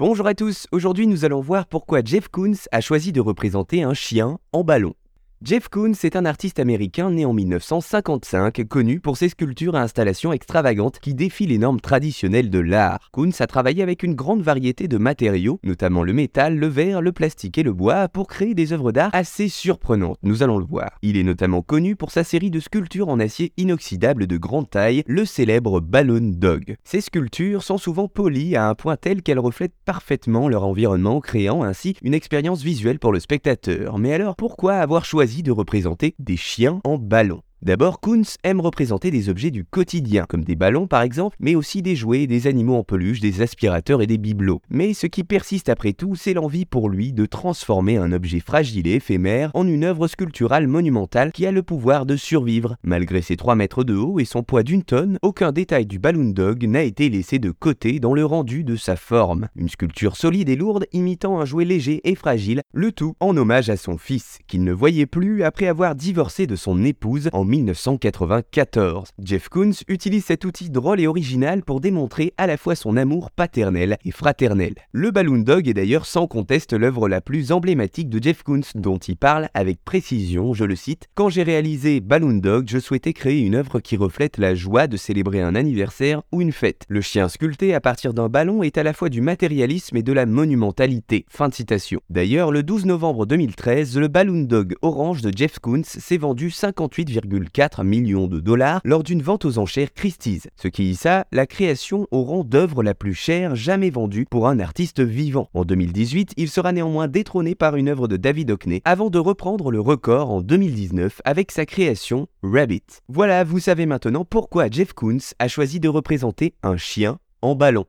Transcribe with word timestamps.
Bonjour 0.00 0.26
à 0.26 0.32
tous, 0.32 0.66
aujourd'hui 0.72 1.06
nous 1.06 1.26
allons 1.26 1.42
voir 1.42 1.66
pourquoi 1.66 2.00
Jeff 2.02 2.28
Koons 2.28 2.56
a 2.72 2.80
choisi 2.80 3.12
de 3.12 3.20
représenter 3.20 3.82
un 3.82 3.92
chien 3.92 4.38
en 4.50 4.64
ballon. 4.64 4.94
Jeff 5.42 5.70
Koons 5.70 5.94
est 6.04 6.16
un 6.16 6.26
artiste 6.26 6.58
américain 6.58 7.10
né 7.10 7.24
en 7.24 7.32
1955, 7.32 8.62
connu 8.68 9.00
pour 9.00 9.16
ses 9.16 9.30
sculptures 9.30 9.74
à 9.74 9.80
installations 9.80 10.34
extravagantes 10.34 10.98
qui 10.98 11.14
défient 11.14 11.46
les 11.46 11.56
normes 11.56 11.80
traditionnelles 11.80 12.50
de 12.50 12.58
l'art. 12.58 13.08
Koons 13.10 13.30
a 13.38 13.46
travaillé 13.46 13.82
avec 13.82 14.02
une 14.02 14.14
grande 14.14 14.42
variété 14.42 14.86
de 14.86 14.98
matériaux, 14.98 15.58
notamment 15.64 16.02
le 16.02 16.12
métal, 16.12 16.58
le 16.58 16.66
verre, 16.66 17.00
le 17.00 17.12
plastique 17.12 17.56
et 17.56 17.62
le 17.62 17.72
bois, 17.72 18.08
pour 18.08 18.28
créer 18.28 18.52
des 18.52 18.74
œuvres 18.74 18.92
d'art 18.92 19.08
assez 19.14 19.48
surprenantes, 19.48 20.18
nous 20.22 20.42
allons 20.42 20.58
le 20.58 20.66
voir. 20.66 20.90
Il 21.00 21.16
est 21.16 21.22
notamment 21.22 21.62
connu 21.62 21.96
pour 21.96 22.10
sa 22.10 22.22
série 22.22 22.50
de 22.50 22.60
sculptures 22.60 23.08
en 23.08 23.18
acier 23.18 23.54
inoxydable 23.56 24.26
de 24.26 24.36
grande 24.36 24.68
taille, 24.68 25.04
le 25.06 25.24
célèbre 25.24 25.80
Balloon 25.80 26.34
Dog. 26.36 26.76
Ces 26.84 27.00
sculptures 27.00 27.62
sont 27.62 27.78
souvent 27.78 28.08
polies 28.08 28.56
à 28.56 28.68
un 28.68 28.74
point 28.74 28.98
tel 28.98 29.22
qu'elles 29.22 29.38
reflètent 29.38 29.72
parfaitement 29.86 30.50
leur 30.50 30.66
environnement, 30.66 31.20
créant 31.20 31.62
ainsi 31.62 31.96
une 32.02 32.12
expérience 32.12 32.62
visuelle 32.62 32.98
pour 32.98 33.10
le 33.10 33.20
spectateur. 33.20 33.96
Mais 33.96 34.12
alors, 34.12 34.36
pourquoi 34.36 34.74
avoir 34.74 35.06
choisi 35.06 35.29
de 35.38 35.50
représenter 35.52 36.14
des 36.18 36.36
chiens 36.36 36.80
en 36.84 36.98
ballon. 36.98 37.42
D'abord, 37.62 38.00
Kunz 38.00 38.38
aime 38.42 38.58
représenter 38.58 39.10
des 39.10 39.28
objets 39.28 39.50
du 39.50 39.66
quotidien, 39.66 40.24
comme 40.26 40.44
des 40.44 40.56
ballons 40.56 40.86
par 40.86 41.02
exemple, 41.02 41.36
mais 41.40 41.54
aussi 41.54 41.82
des 41.82 41.94
jouets, 41.94 42.26
des 42.26 42.46
animaux 42.46 42.76
en 42.76 42.84
peluche, 42.84 43.20
des 43.20 43.42
aspirateurs 43.42 44.00
et 44.00 44.06
des 44.06 44.16
bibelots. 44.16 44.62
Mais 44.70 44.94
ce 44.94 45.06
qui 45.06 45.24
persiste 45.24 45.68
après 45.68 45.92
tout, 45.92 46.14
c'est 46.14 46.32
l'envie 46.32 46.64
pour 46.64 46.88
lui 46.88 47.12
de 47.12 47.26
transformer 47.26 47.98
un 47.98 48.12
objet 48.12 48.40
fragile 48.40 48.86
et 48.86 48.94
éphémère 48.94 49.50
en 49.52 49.66
une 49.66 49.84
œuvre 49.84 50.08
sculpturale 50.08 50.68
monumentale 50.68 51.32
qui 51.32 51.44
a 51.44 51.52
le 51.52 51.62
pouvoir 51.62 52.06
de 52.06 52.16
survivre. 52.16 52.76
Malgré 52.82 53.20
ses 53.20 53.36
3 53.36 53.56
mètres 53.56 53.84
de 53.84 53.94
haut 53.94 54.20
et 54.20 54.24
son 54.24 54.42
poids 54.42 54.62
d'une 54.62 54.82
tonne, 54.82 55.18
aucun 55.20 55.52
détail 55.52 55.84
du 55.84 55.98
Balloon 55.98 56.30
Dog 56.30 56.64
n'a 56.64 56.82
été 56.82 57.10
laissé 57.10 57.38
de 57.38 57.50
côté 57.50 58.00
dans 58.00 58.14
le 58.14 58.24
rendu 58.24 58.64
de 58.64 58.76
sa 58.76 58.96
forme. 58.96 59.48
Une 59.54 59.68
sculpture 59.68 60.16
solide 60.16 60.48
et 60.48 60.56
lourde 60.56 60.86
imitant 60.94 61.38
un 61.38 61.44
jouet 61.44 61.66
léger 61.66 62.00
et 62.04 62.14
fragile, 62.14 62.62
le 62.72 62.90
tout 62.90 63.16
en 63.20 63.36
hommage 63.36 63.68
à 63.68 63.76
son 63.76 63.98
fils, 63.98 64.38
qu'il 64.48 64.64
ne 64.64 64.72
voyait 64.72 65.04
plus 65.04 65.42
après 65.42 65.66
avoir 65.66 65.94
divorcé 65.94 66.46
de 66.46 66.56
son 66.56 66.82
épouse 66.84 67.28
en 67.34 67.49
1994. 67.50 69.10
Jeff 69.22 69.48
Koons 69.48 69.72
utilise 69.88 70.24
cet 70.24 70.44
outil 70.44 70.70
drôle 70.70 71.00
et 71.00 71.06
original 71.06 71.62
pour 71.62 71.80
démontrer 71.80 72.32
à 72.38 72.46
la 72.46 72.56
fois 72.56 72.76
son 72.76 72.96
amour 72.96 73.30
paternel 73.32 73.98
et 74.04 74.12
fraternel. 74.12 74.74
Le 74.92 75.10
Balloon 75.10 75.40
Dog 75.40 75.68
est 75.68 75.74
d'ailleurs 75.74 76.06
sans 76.06 76.26
conteste 76.26 76.72
l'œuvre 76.72 77.08
la 77.08 77.20
plus 77.20 77.52
emblématique 77.52 78.08
de 78.08 78.22
Jeff 78.22 78.42
Koons, 78.44 78.60
dont 78.76 78.98
il 78.98 79.16
parle 79.16 79.48
avec 79.52 79.84
précision, 79.84 80.54
je 80.54 80.64
le 80.64 80.76
cite, 80.76 81.08
Quand 81.14 81.28
j'ai 81.28 81.42
réalisé 81.42 82.00
Balloon 82.00 82.38
Dog, 82.38 82.66
je 82.68 82.78
souhaitais 82.78 83.12
créer 83.12 83.40
une 83.40 83.56
œuvre 83.56 83.80
qui 83.80 83.96
reflète 83.96 84.38
la 84.38 84.54
joie 84.54 84.86
de 84.86 84.96
célébrer 84.96 85.40
un 85.40 85.54
anniversaire 85.56 86.22
ou 86.32 86.40
une 86.40 86.52
fête. 86.52 86.84
Le 86.88 87.00
chien 87.00 87.28
sculpté 87.28 87.74
à 87.74 87.80
partir 87.80 88.14
d'un 88.14 88.28
ballon 88.28 88.62
est 88.62 88.78
à 88.78 88.84
la 88.84 88.92
fois 88.92 89.08
du 89.08 89.20
matérialisme 89.20 89.96
et 89.96 90.02
de 90.02 90.12
la 90.12 90.26
monumentalité. 90.26 91.24
Fin 91.28 91.48
de 91.48 91.54
citation. 91.54 92.00
D'ailleurs, 92.10 92.52
le 92.52 92.62
12 92.62 92.86
novembre 92.86 93.26
2013, 93.26 93.96
le 93.98 94.08
Balloon 94.08 94.42
Dog 94.42 94.76
orange 94.82 95.22
de 95.22 95.32
Jeff 95.36 95.58
Koons 95.58 95.82
s'est 95.84 96.16
vendu 96.16 96.50
58, 96.50 97.10
4 97.48 97.84
millions 97.84 98.26
de 98.26 98.40
dollars 98.40 98.80
lors 98.84 99.02
d'une 99.02 99.22
vente 99.22 99.44
aux 99.44 99.58
enchères 99.58 99.92
Christie's, 99.92 100.48
ce 100.56 100.68
qui 100.68 100.90
hissa 100.90 101.26
la 101.32 101.46
création 101.46 102.06
au 102.10 102.22
rang 102.22 102.44
d'œuvre 102.44 102.82
la 102.82 102.94
plus 102.94 103.14
chère 103.14 103.54
jamais 103.56 103.90
vendue 103.90 104.26
pour 104.28 104.48
un 104.48 104.58
artiste 104.58 105.00
vivant. 105.00 105.48
En 105.54 105.64
2018, 105.64 106.32
il 106.36 106.50
sera 106.50 106.72
néanmoins 106.72 107.08
détrôné 107.08 107.54
par 107.54 107.76
une 107.76 107.88
œuvre 107.88 108.08
de 108.08 108.16
David 108.16 108.50
Hockney 108.50 108.82
avant 108.84 109.10
de 109.10 109.18
reprendre 109.18 109.70
le 109.70 109.80
record 109.80 110.30
en 110.30 110.40
2019 110.40 111.22
avec 111.24 111.52
sa 111.52 111.66
création 111.66 112.26
Rabbit. 112.42 112.82
Voilà, 113.08 113.44
vous 113.44 113.60
savez 113.60 113.86
maintenant 113.86 114.24
pourquoi 114.24 114.68
Jeff 114.70 114.92
Koons 114.92 115.34
a 115.38 115.48
choisi 115.48 115.80
de 115.80 115.88
représenter 115.88 116.54
un 116.62 116.76
chien 116.76 117.18
en 117.42 117.54
ballon. 117.54 117.86